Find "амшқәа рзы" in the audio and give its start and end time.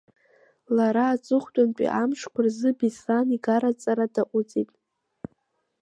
2.01-2.69